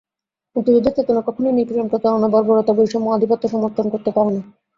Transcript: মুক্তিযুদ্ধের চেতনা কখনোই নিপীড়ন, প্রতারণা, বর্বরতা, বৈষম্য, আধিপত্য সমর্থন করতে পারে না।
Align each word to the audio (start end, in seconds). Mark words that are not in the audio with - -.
মুক্তিযুদ্ধের 0.55 0.95
চেতনা 0.97 1.21
কখনোই 1.21 1.53
নিপীড়ন, 1.53 1.87
প্রতারণা, 1.87 2.27
বর্বরতা, 2.33 2.73
বৈষম্য, 2.73 3.07
আধিপত্য 3.11 3.43
সমর্থন 3.53 3.85
করতে 3.93 4.09
পারে 4.11 4.31
না। 4.31 4.41